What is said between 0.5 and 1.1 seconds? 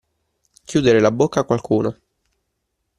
Chiudere